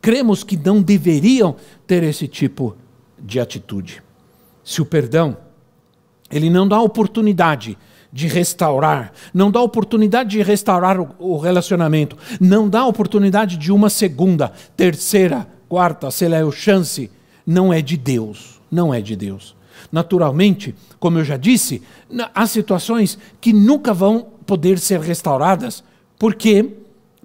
[0.00, 1.56] cremos que não deveriam
[1.86, 2.76] ter esse tipo
[3.18, 4.02] de atitude.
[4.64, 5.36] Se o perdão,
[6.30, 7.78] ele não dá oportunidade
[8.12, 14.52] de restaurar, não dá oportunidade de restaurar o, relacionamento, não dá oportunidade de uma segunda,
[14.76, 17.10] terceira, quarta, sei lá, chance,
[17.46, 19.54] não é de Deus não é de Deus.
[19.90, 21.82] Naturalmente, como eu já disse,
[22.34, 25.84] há situações que nunca vão poder ser restauradas.
[26.18, 26.74] Por quê?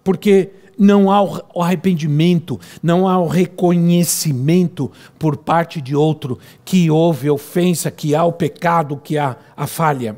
[0.04, 7.30] Porque não há o arrependimento, não há o reconhecimento por parte de outro que houve
[7.30, 10.18] ofensa, que há o pecado, que há a falha.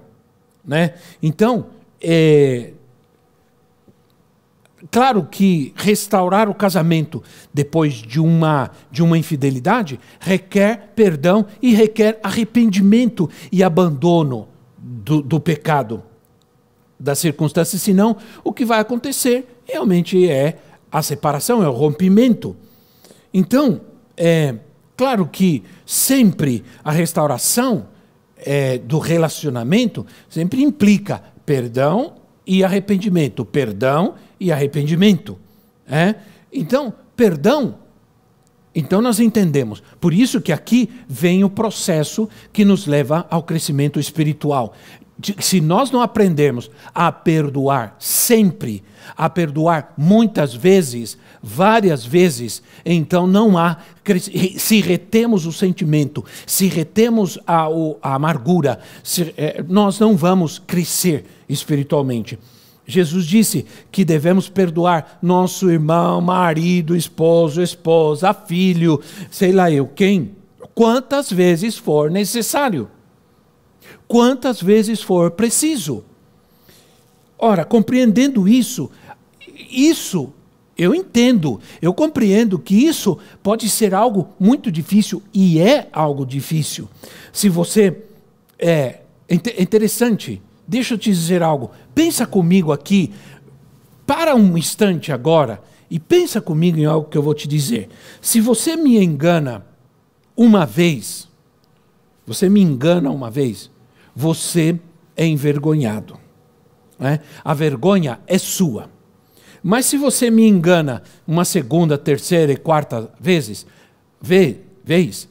[0.65, 0.93] Né?
[1.21, 1.67] Então,
[2.01, 2.71] é,
[4.93, 12.19] Claro que restaurar o casamento depois de uma, de uma infidelidade requer perdão e requer
[12.21, 16.03] arrependimento e abandono do, do pecado,
[16.99, 20.59] das circunstâncias, senão o que vai acontecer realmente é
[20.91, 22.55] a separação, é o rompimento.
[23.33, 23.81] Então,
[24.15, 24.53] é
[24.95, 27.87] claro que sempre a restauração
[28.37, 32.13] é, do relacionamento sempre implica perdão
[32.45, 35.39] e arrependimento, perdão e arrependimento.
[35.87, 36.15] É?
[36.51, 37.79] Então, perdão.
[38.75, 39.81] Então nós entendemos.
[40.01, 44.73] Por isso que aqui vem o processo que nos leva ao crescimento espiritual.
[45.39, 48.83] Se nós não aprendermos a perdoar sempre,
[49.15, 53.77] a perdoar muitas vezes, várias vezes, então não há.
[54.57, 57.67] Se retemos o sentimento, se retemos a,
[58.01, 62.37] a amargura, se, é, nós não vamos crescer espiritualmente.
[62.85, 70.35] Jesus disse que devemos perdoar nosso irmão, marido, esposo, esposa, filho, sei lá eu quem,
[70.75, 72.89] quantas vezes for necessário,
[74.07, 76.03] quantas vezes for preciso.
[77.39, 78.91] Ora, compreendendo isso,
[79.69, 80.33] isso
[80.77, 86.89] eu entendo, eu compreendo que isso pode ser algo muito difícil e é algo difícil.
[87.31, 88.03] Se você
[88.57, 91.71] é, é interessante Deixa eu te dizer algo.
[91.93, 93.13] Pensa comigo aqui,
[94.05, 97.89] para um instante agora, e pensa comigo em algo que eu vou te dizer.
[98.21, 99.65] Se você me engana
[100.35, 101.29] uma vez,
[102.25, 103.69] você me engana uma vez,
[104.15, 104.79] você
[105.15, 106.17] é envergonhado.
[106.97, 107.19] Né?
[107.43, 108.89] A vergonha é sua.
[109.61, 113.65] Mas se você me engana uma segunda, terceira e quarta vezes,
[114.21, 115.29] vê, vez,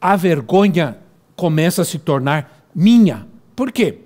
[0.00, 0.98] a vergonha
[1.34, 3.26] começa a se tornar minha.
[3.56, 4.01] Por quê?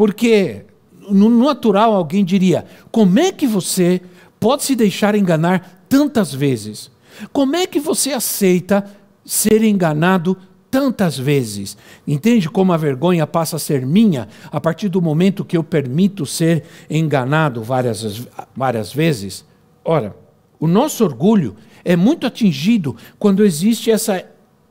[0.00, 0.62] Porque
[1.10, 4.00] no natural alguém diria: como é que você
[4.40, 6.90] pode se deixar enganar tantas vezes?
[7.34, 8.90] Como é que você aceita
[9.26, 10.38] ser enganado
[10.70, 11.76] tantas vezes?
[12.08, 16.24] Entende como a vergonha passa a ser minha a partir do momento que eu permito
[16.24, 19.44] ser enganado várias, várias vezes?
[19.84, 20.16] Ora,
[20.58, 24.24] o nosso orgulho é muito atingido quando existe essa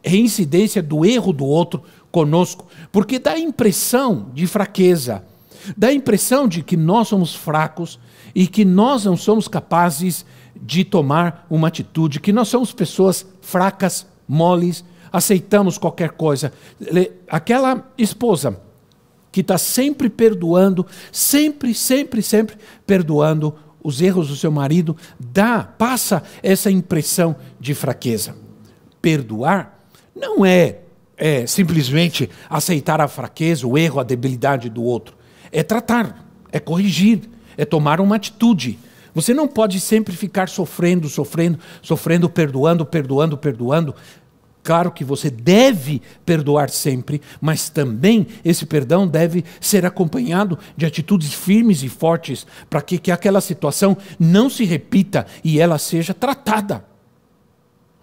[0.04, 5.24] reincidência do erro do outro conosco, porque dá a impressão de fraqueza,
[5.78, 8.00] dá a impressão de que nós somos fracos
[8.34, 14.06] e que nós não somos capazes de tomar uma atitude, que nós somos pessoas fracas,
[14.28, 16.54] moles, aceitamos qualquer coisa.
[17.28, 18.60] Aquela esposa
[19.32, 26.24] que está sempre perdoando, sempre, sempre, sempre perdoando os erros do seu marido, dá, passa
[26.44, 28.36] essa impressão de fraqueza.
[29.02, 29.80] Perdoar
[30.16, 30.82] não é,
[31.20, 35.16] é simplesmente aceitar a fraqueza, o erro, a debilidade do outro.
[35.52, 37.22] É tratar, é corrigir,
[37.58, 38.80] é tomar uma atitude.
[39.14, 43.96] Você não pode sempre ficar sofrendo, sofrendo, sofrendo, perdoando, perdoando, perdoando.
[44.64, 51.34] Claro que você deve perdoar sempre, mas também esse perdão deve ser acompanhado de atitudes
[51.34, 56.86] firmes e fortes para que, que aquela situação não se repita e ela seja tratada.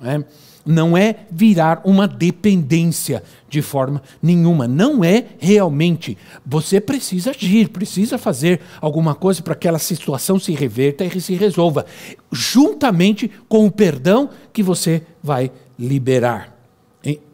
[0.03, 0.23] É?
[0.67, 4.67] Não é virar uma dependência de forma nenhuma.
[4.67, 6.19] Não é realmente.
[6.45, 11.35] Você precisa agir, precisa fazer alguma coisa para que aquela situação se reverta e se
[11.35, 11.87] resolva,
[12.33, 16.57] juntamente com o perdão que você vai liberar.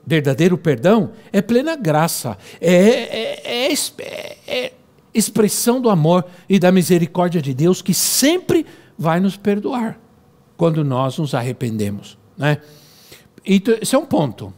[0.04, 4.72] Verdadeiro perdão é plena graça, é, é, é, é,
[5.14, 8.66] expressão do amor e da misericórdia de Deus que sempre
[8.98, 9.98] vai nos perdoar
[10.56, 12.18] quando nós nos arrependemos.
[12.36, 12.58] Né?
[13.44, 14.52] Então, esse é um ponto.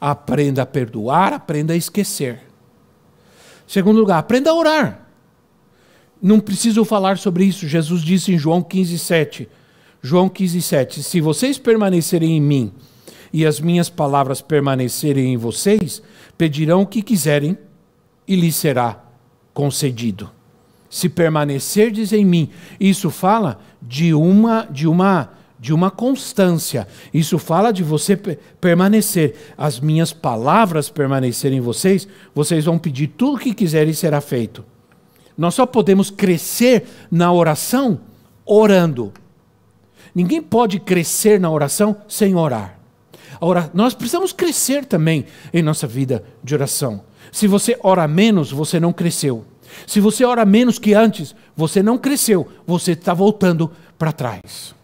[0.00, 2.40] Aprenda a perdoar, aprenda a esquecer.
[3.66, 5.08] Segundo lugar, aprenda a orar.
[6.20, 7.68] Não preciso falar sobre isso.
[7.68, 9.48] Jesus disse em João 15, 7.
[10.02, 11.02] João 15, 7.
[11.02, 12.72] Se vocês permanecerem em mim
[13.32, 16.02] e as minhas palavras permanecerem em vocês,
[16.36, 17.58] pedirão o que quiserem
[18.26, 19.04] e lhes será
[19.52, 20.30] concedido.
[20.90, 22.50] Se permanecerdes em mim,
[22.80, 26.86] isso fala de uma de uma de uma constância.
[27.12, 28.16] Isso fala de você
[28.60, 29.34] permanecer.
[29.56, 34.20] As minhas palavras permanecerem em vocês, vocês vão pedir tudo o que quiserem e será
[34.20, 34.64] feito.
[35.36, 38.00] Nós só podemos crescer na oração
[38.44, 39.12] orando.
[40.14, 42.78] Ninguém pode crescer na oração sem orar.
[43.40, 47.02] Ora, nós precisamos crescer também em nossa vida de oração.
[47.30, 49.44] Se você ora menos, você não cresceu.
[49.86, 54.74] Se você ora menos que antes, você não cresceu, você está voltando para trás.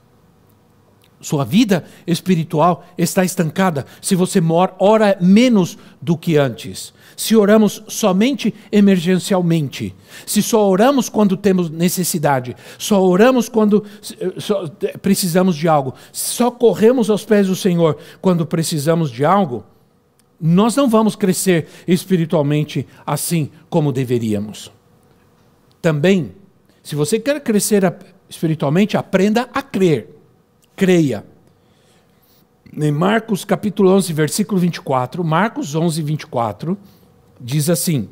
[1.24, 4.42] Sua vida espiritual está estancada se você
[4.78, 6.92] ora menos do que antes.
[7.16, 9.94] Se oramos somente emergencialmente,
[10.26, 13.86] se só oramos quando temos necessidade, só oramos quando
[14.36, 14.68] só
[15.00, 19.64] precisamos de algo, só corremos aos pés do Senhor quando precisamos de algo,
[20.38, 24.70] nós não vamos crescer espiritualmente assim como deveríamos.
[25.80, 26.32] Também,
[26.82, 27.90] se você quer crescer
[28.28, 30.13] espiritualmente, aprenda a crer
[30.76, 31.24] creia.
[32.76, 36.78] Em Marcos capítulo 11, versículo 24, Marcos 11, 24,
[37.40, 38.08] diz assim: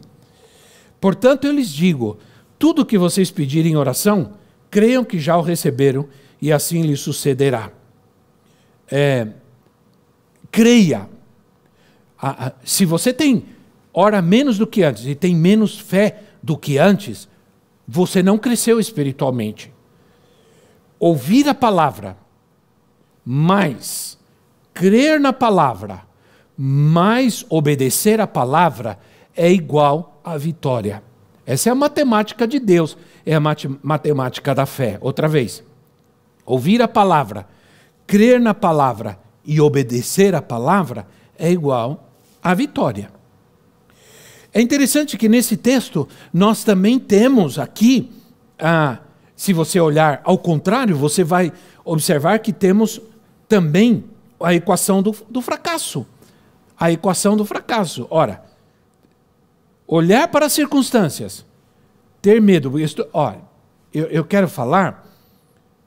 [1.01, 2.18] Portanto, eu lhes digo:
[2.59, 4.35] tudo o que vocês pedirem em oração,
[4.70, 6.09] creiam que já o receberam
[6.40, 7.72] e assim lhes sucederá.
[8.90, 9.29] É,
[10.51, 11.09] creia.
[12.62, 13.46] Se você tem
[13.92, 17.29] ora menos do que antes e tem menos fé do que antes,
[17.87, 19.72] você não cresceu espiritualmente.
[21.01, 22.21] Ouvir a palavra
[23.24, 24.18] mais
[24.74, 26.02] crer na palavra,
[26.56, 28.98] mais obedecer a palavra
[29.37, 31.02] é igual à vitória.
[31.46, 34.98] Essa é a matemática de Deus, é a matemática da fé.
[35.00, 35.62] Outra vez,
[36.44, 37.46] ouvir a palavra,
[38.06, 41.06] crer na palavra e obedecer a palavra
[41.38, 42.11] é igual
[42.42, 43.11] à vitória.
[44.54, 48.12] É interessante que nesse texto nós também temos aqui,
[48.58, 48.98] ah,
[49.35, 51.52] se você olhar ao contrário, você vai
[51.85, 53.00] observar que temos
[53.52, 54.04] também
[54.40, 56.06] a equação do, do fracasso.
[56.80, 58.06] A equação do fracasso.
[58.08, 58.42] Ora,
[59.86, 61.44] olhar para as circunstâncias,
[62.22, 62.80] ter medo.
[62.80, 63.42] Isto, olha,
[63.92, 65.06] eu, eu quero falar,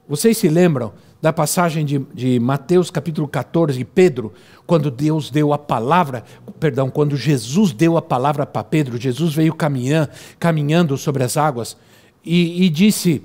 [0.08, 4.32] vocês se lembram da passagem de, de Mateus capítulo 14, Pedro,
[4.64, 6.22] quando Deus deu a palavra,
[6.60, 11.76] perdão, quando Jesus deu a palavra para Pedro, Jesus veio caminhando, caminhando sobre as águas
[12.24, 13.24] e, e disse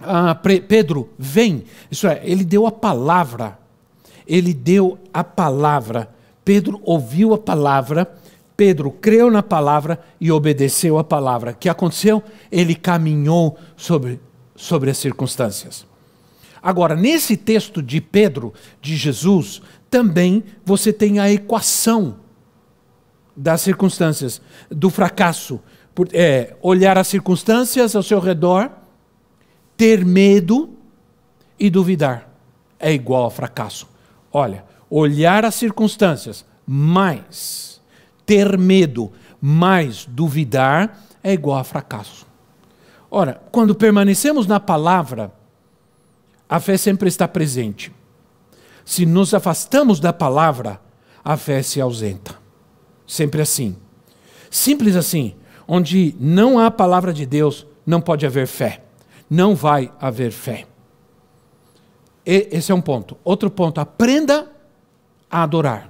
[0.00, 1.64] ah, Pedro, vem.
[1.90, 3.58] Isso é, ele deu a palavra.
[4.26, 6.10] Ele deu a palavra.
[6.44, 8.10] Pedro ouviu a palavra.
[8.56, 11.52] Pedro creu na palavra e obedeceu a palavra.
[11.52, 12.22] O que aconteceu?
[12.50, 14.20] Ele caminhou sobre,
[14.54, 15.86] sobre as circunstâncias.
[16.62, 22.16] Agora, nesse texto de Pedro, de Jesus, também você tem a equação
[23.36, 24.40] das circunstâncias,
[24.70, 25.60] do fracasso.
[26.12, 28.70] É, olhar as circunstâncias ao seu redor
[29.76, 30.70] ter medo
[31.58, 32.26] e duvidar
[32.78, 33.88] é igual a fracasso.
[34.32, 37.80] Olha, olhar as circunstâncias, mais
[38.24, 42.26] ter medo, mais duvidar, é igual a fracasso.
[43.10, 45.32] Ora, quando permanecemos na palavra,
[46.48, 47.92] a fé sempre está presente.
[48.84, 50.80] Se nos afastamos da palavra,
[51.24, 52.36] a fé se ausenta.
[53.06, 53.76] Sempre assim.
[54.50, 55.34] Simples assim.
[55.66, 58.85] Onde não há palavra de Deus, não pode haver fé.
[59.28, 60.66] Não vai haver fé.
[62.24, 63.16] E esse é um ponto.
[63.24, 64.50] Outro ponto, aprenda
[65.30, 65.88] a adorar.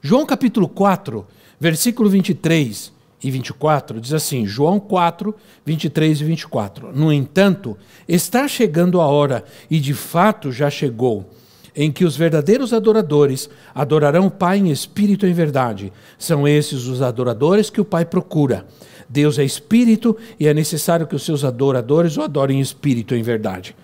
[0.00, 1.26] João capítulo 4,
[1.58, 2.92] versículo 23
[3.22, 5.34] e 24 diz assim: João 4,
[5.64, 6.92] 23 e 24.
[6.94, 7.76] No entanto,
[8.06, 11.28] está chegando a hora, e de fato já chegou,
[11.74, 15.92] em que os verdadeiros adoradores adorarão o Pai em espírito e em verdade.
[16.18, 18.66] São esses os adoradores que o Pai procura.
[19.08, 23.22] Deus é espírito e é necessário que os seus adoradores o adorem em espírito em
[23.22, 23.76] verdade.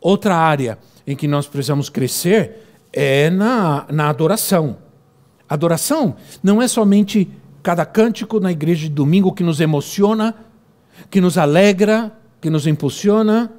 [0.00, 4.78] Outra área em que nós precisamos crescer é na, na adoração.
[5.48, 7.28] Adoração não é somente
[7.62, 10.34] cada cântico na igreja de domingo que nos emociona,
[11.10, 13.52] que nos alegra, que nos impulsiona,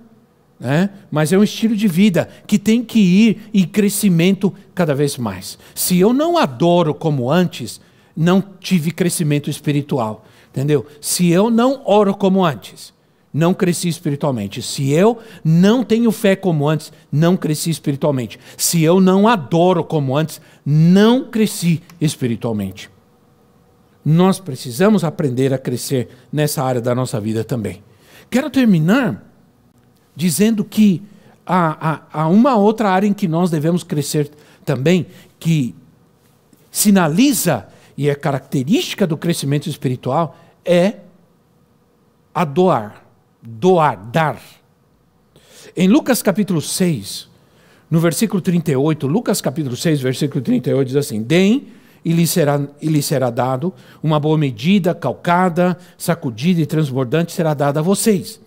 [0.60, 0.90] né?
[1.10, 5.58] mas é um estilo de vida que tem que ir em crescimento cada vez mais.
[5.76, 7.82] Se eu não adoro como antes,
[8.16, 10.86] não tive crescimento espiritual, entendeu?
[11.00, 12.94] Se eu não oro como antes,
[13.34, 14.62] não cresci espiritualmente.
[14.62, 18.40] Se eu não tenho fé como antes, não cresci espiritualmente.
[18.58, 22.90] Se eu não adoro como antes, não cresci espiritualmente.
[24.04, 27.84] Nós precisamos aprender a crescer nessa área da nossa vida também.
[28.30, 29.24] Quero terminar
[30.16, 31.02] dizendo que
[31.46, 34.30] há, há, há uma outra área em que nós devemos crescer
[34.66, 35.06] também,
[35.40, 35.76] que
[36.70, 37.68] sinaliza
[38.02, 40.36] e é característica do crescimento espiritual,
[40.66, 41.02] é
[42.34, 43.06] a doar.
[43.44, 44.42] Doar, dar.
[45.78, 47.30] Em Lucas capítulo 6,
[47.92, 51.68] no versículo 38, Lucas capítulo 6, versículo 38 diz assim: Deem
[52.04, 53.72] e lhe será, e lhe será dado,
[54.02, 58.41] uma boa medida, calcada, sacudida e transbordante será dada a vocês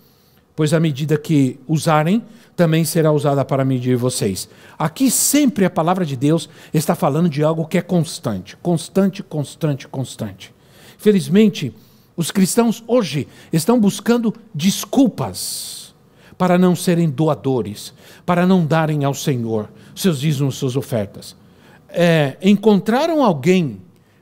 [0.56, 2.22] pois a medida que usarem
[2.56, 4.48] também será usada para medir vocês.
[4.78, 9.88] Aqui sempre a palavra de Deus está falando de algo que é constante, constante, constante,
[9.88, 10.54] constante.
[10.96, 11.74] Felizmente,
[12.16, 15.94] os cristãos hoje estão buscando desculpas
[16.38, 17.92] para não serem doadores,
[18.24, 21.36] para não darem ao Senhor seus dízimos, suas ofertas.
[21.88, 23.80] É, encontraram alguém,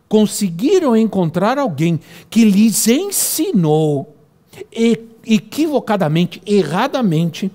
[0.09, 4.17] conseguiram encontrar alguém que lhes ensinou
[4.71, 7.51] e equivocadamente, erradamente,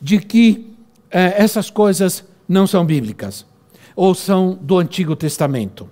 [0.00, 0.74] de que
[1.10, 3.46] eh, essas coisas não são bíblicas
[3.94, 5.88] ou são do Antigo Testamento.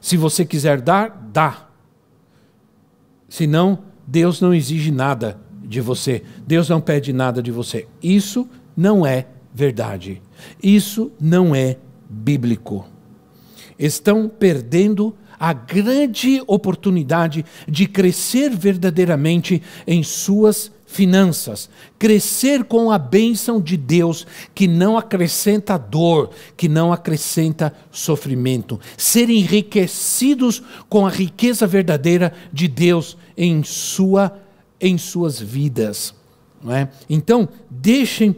[0.00, 1.68] Se você quiser dar, dá.
[3.28, 6.22] Senão, Deus não exige nada de você.
[6.46, 7.86] Deus não pede nada de você.
[8.02, 10.22] Isso não é verdade.
[10.62, 11.76] Isso não é
[12.08, 12.86] bíblico.
[13.78, 21.68] Estão perdendo a grande oportunidade de crescer verdadeiramente em suas finanças,
[21.98, 29.28] crescer com a bênção de Deus que não acrescenta dor, que não acrescenta sofrimento, ser
[29.28, 34.40] enriquecidos com a riqueza verdadeira de Deus em sua
[34.78, 36.14] em suas vidas,
[36.68, 36.88] é?
[37.08, 38.36] Então deixem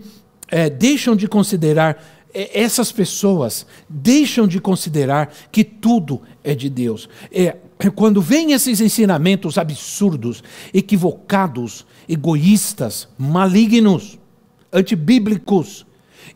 [0.51, 7.09] é, deixam de considerar essas pessoas deixam de considerar que tudo é de Deus.
[7.33, 7.57] É,
[7.95, 14.18] quando vêm esses ensinamentos absurdos, equivocados, egoístas, malignos,
[14.72, 15.87] antibíblicos,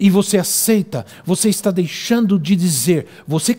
[0.00, 3.58] e você aceita, você está deixando de dizer, você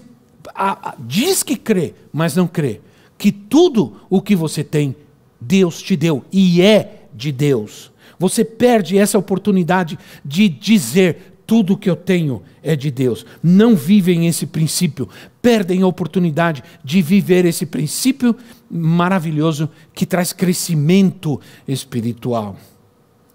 [0.53, 2.81] a, a, diz que crê, mas não crê,
[3.17, 4.95] que tudo o que você tem,
[5.39, 7.91] Deus te deu e é de Deus.
[8.17, 13.23] Você perde essa oportunidade de dizer tudo que eu tenho é de Deus.
[13.43, 15.07] Não vivem esse princípio,
[15.39, 18.35] perdem a oportunidade de viver esse princípio
[18.67, 22.57] maravilhoso que traz crescimento espiritual.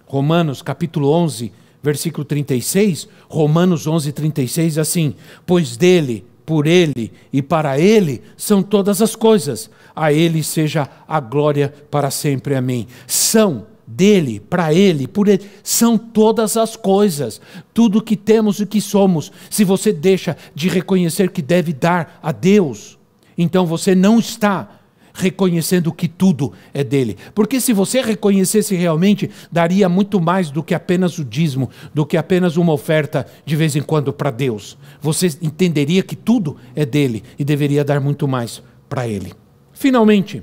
[0.05, 5.15] Romanos capítulo 11, versículo 36, Romanos 11, 36, assim:
[5.47, 11.21] Pois dele, por ele e para ele são todas as coisas, a ele seja a
[11.21, 12.57] glória para sempre.
[12.57, 12.89] Amém.
[13.07, 17.41] São dele, para ele, por ele, são todas as coisas,
[17.73, 19.33] tudo que temos e que somos.
[19.49, 22.99] Se você deixa de reconhecer que deve dar a Deus,
[23.37, 24.79] então você não está
[25.15, 27.17] reconhecendo que tudo é dele.
[27.35, 32.17] Porque se você reconhecesse realmente, daria muito mais do que apenas o dízimo, do que
[32.17, 34.77] apenas uma oferta de vez em quando para Deus.
[35.01, 39.33] Você entenderia que tudo é dele e deveria dar muito mais para ele.
[39.73, 40.43] Finalmente,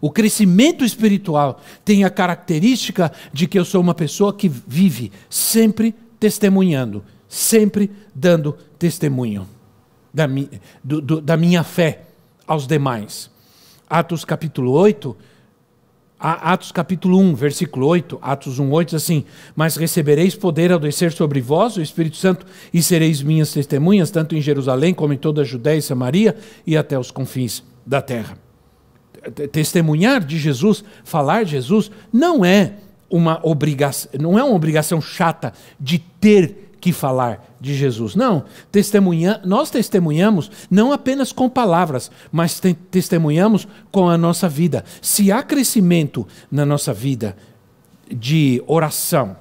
[0.00, 5.94] o crescimento espiritual tem a característica de que eu sou uma pessoa que vive sempre
[6.18, 9.46] testemunhando, sempre dando testemunho
[10.12, 10.48] da, mi,
[10.82, 12.02] do, do, da minha fé
[12.46, 13.30] aos demais.
[13.88, 15.16] Atos capítulo 8,
[16.18, 19.24] Atos capítulo 1, versículo 8, Atos 1, 8 diz assim:
[19.56, 24.36] Mas recebereis poder ao descer sobre vós o Espírito Santo e sereis minhas testemunhas, tanto
[24.36, 26.36] em Jerusalém como em toda a Judéia e Samaria
[26.66, 28.49] e até os confins da terra.
[29.52, 32.74] Testemunhar de Jesus, falar de Jesus, não é
[33.10, 38.14] uma obrigação, não é uma obrigação chata de ter que falar de Jesus.
[38.14, 44.84] Não, testemunha, nós testemunhamos não apenas com palavras, mas te, testemunhamos com a nossa vida.
[45.02, 47.36] Se há crescimento na nossa vida
[48.10, 49.36] de oração,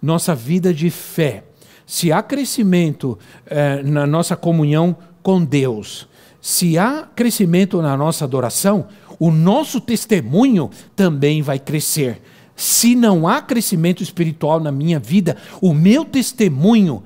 [0.00, 1.44] nossa vida de fé,
[1.86, 6.08] se há crescimento eh, na nossa comunhão com Deus,
[6.40, 8.86] se há crescimento na nossa adoração,
[9.18, 12.20] o nosso testemunho também vai crescer
[12.56, 17.02] se não há crescimento espiritual na minha vida, o meu testemunho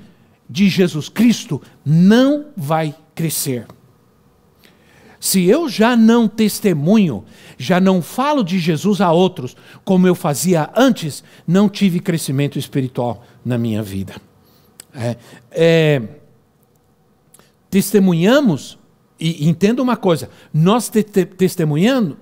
[0.48, 3.66] de Jesus Cristo não vai crescer.
[5.20, 7.24] Se eu já não testemunho,
[7.58, 13.24] já não falo de Jesus a outros como eu fazia antes, não tive crescimento espiritual
[13.44, 14.14] na minha vida.
[14.94, 15.16] É,
[15.50, 16.02] é,
[17.68, 18.77] testemunhamos,
[19.18, 22.16] e entenda uma coisa, nós te, te, testemunhando,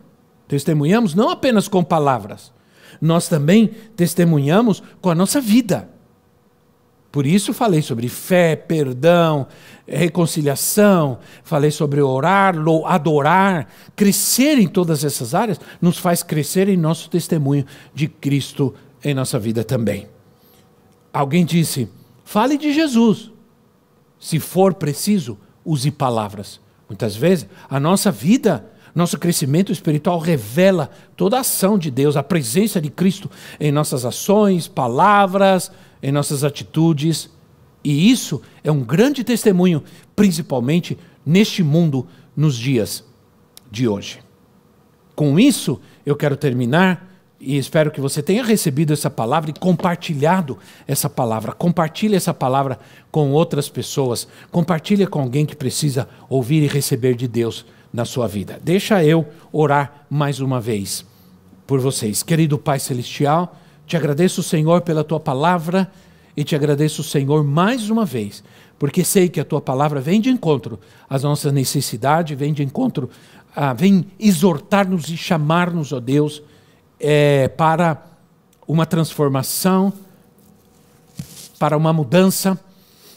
[0.49, 2.53] testemunhamos não apenas com palavras,
[3.01, 5.91] nós também testemunhamos com a nossa vida.
[7.13, 9.47] Por isso falei sobre fé, perdão,
[9.87, 17.09] reconciliação, falei sobre orar, adorar, crescer em todas essas áreas nos faz crescer em nosso
[17.09, 20.09] testemunho de Cristo em nossa vida também.
[21.13, 21.89] Alguém disse:
[22.23, 23.31] fale de Jesus.
[24.19, 26.61] Se for preciso, use palavras.
[26.89, 28.65] Muitas vezes a nossa vida
[28.97, 33.31] nosso crescimento espiritual revela toda a ação de Deus, a presença de Cristo
[33.61, 35.71] em nossas ações, palavras,
[36.03, 37.29] em nossas atitudes.
[37.85, 39.85] E isso é um grande testemunho,
[40.17, 43.05] principalmente neste mundo, nos dias
[43.71, 44.21] de hoje.
[45.15, 47.06] Com isso, eu quero terminar
[47.39, 51.53] e espero que você tenha recebido essa palavra e compartilhado essa palavra.
[51.53, 52.79] Compartilhe essa palavra
[53.11, 54.27] com outras pessoas.
[54.51, 58.59] Compartilhe com alguém que precisa ouvir e receber de Deus na sua vida.
[58.63, 61.05] Deixa eu orar mais uma vez
[61.67, 62.23] por vocês.
[62.23, 65.91] Querido Pai Celestial, te agradeço, Senhor, pela tua palavra
[66.37, 68.45] e te agradeço, Senhor, mais uma vez,
[68.79, 70.79] porque sei que a tua palavra vem de encontro
[71.09, 73.09] às nossas necessidades, vem de encontro,
[73.55, 76.43] ah, vem exortar-nos e chamar-nos, ó Deus,
[77.01, 78.03] é, para
[78.67, 79.93] uma transformação,
[81.59, 82.59] para uma mudança,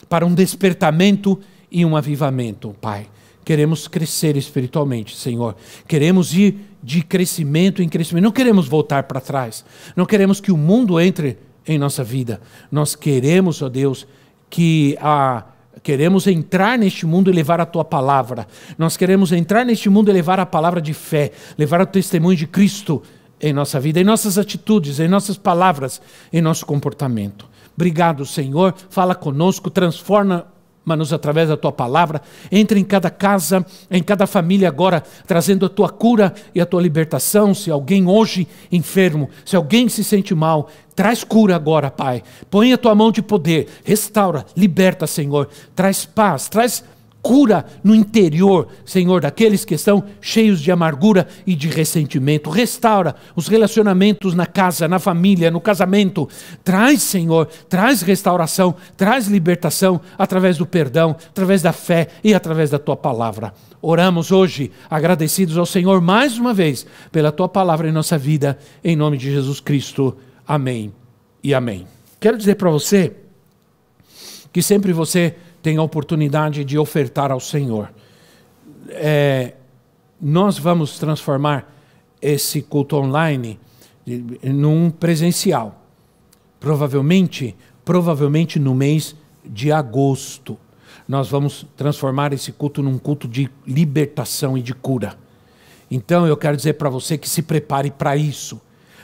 [0.08, 1.38] para um despertamento
[1.70, 3.06] e um avivamento, Pai.
[3.44, 5.56] Queremos crescer espiritualmente, Senhor.
[5.88, 8.24] Queremos ir de crescimento em crescimento.
[8.24, 9.64] Não queremos voltar para trás.
[9.96, 12.40] Não queremos que o mundo entre em nossa vida.
[12.70, 14.06] Nós queremos, ó Deus,
[14.48, 15.44] que a
[15.82, 18.46] queremos entrar neste mundo e levar a tua palavra.
[18.76, 22.46] Nós queremos entrar neste mundo e levar a palavra de fé, levar o testemunho de
[22.46, 23.02] Cristo
[23.40, 26.00] em nossa vida, em nossas atitudes, em nossas palavras,
[26.32, 27.48] em nosso comportamento.
[27.74, 28.74] Obrigado, Senhor.
[28.90, 30.46] Fala conosco, transforma
[30.84, 32.20] nos através da tua palavra.
[32.50, 36.82] Entra em cada casa, em cada família agora, trazendo a tua cura e a tua
[36.82, 37.54] libertação.
[37.54, 42.22] Se alguém hoje enfermo, se alguém se sente mal, traz cura agora, Pai.
[42.50, 45.48] Põe a tua mão de poder, restaura, liberta, Senhor.
[45.74, 46.84] Traz paz, traz
[47.22, 52.50] cura no interior, Senhor, daqueles que estão cheios de amargura e de ressentimento.
[52.50, 56.28] Restaura os relacionamentos na casa, na família, no casamento.
[56.64, 62.78] Traz, Senhor, traz restauração, traz libertação através do perdão, através da fé e através da
[62.78, 63.52] tua palavra.
[63.82, 68.94] Oramos hoje agradecidos ao Senhor mais uma vez pela tua palavra em nossa vida, em
[68.94, 70.16] nome de Jesus Cristo.
[70.46, 70.92] Amém
[71.42, 71.86] e amém.
[72.18, 73.12] Quero dizer para você
[74.52, 77.92] que sempre você tem a oportunidade de ofertar ao Senhor.
[78.88, 79.54] É,
[80.20, 81.72] nós vamos transformar
[82.20, 83.58] esse culto online
[84.42, 85.82] num presencial.
[86.58, 90.58] Provavelmente, provavelmente no mês de agosto.
[91.08, 95.16] Nós vamos transformar esse culto num culto de libertação e de cura.
[95.90, 98.60] Então eu quero dizer para você que se prepare para isso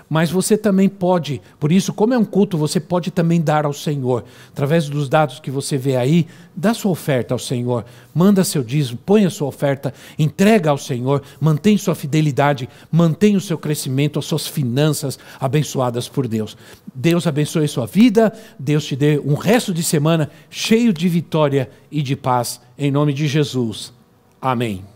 [0.09, 3.73] mas você também pode, por isso, como é um culto, você pode também dar ao
[3.73, 4.25] Senhor.
[4.53, 7.85] Através dos dados que você vê aí, dá sua oferta ao Senhor,
[8.15, 13.41] manda seu dízimo, põe a sua oferta, entrega ao Senhor, mantém sua fidelidade, mantém o
[13.41, 16.57] seu crescimento, as suas finanças abençoadas por Deus.
[16.95, 22.03] Deus abençoe sua vida, Deus te dê um resto de semana cheio de vitória e
[22.03, 23.93] de paz, em nome de Jesus.
[24.41, 24.96] Amém.